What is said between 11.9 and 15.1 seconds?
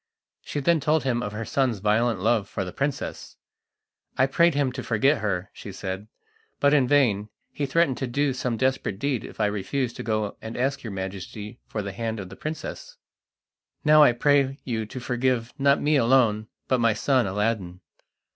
hand of the princess. Now I pray you to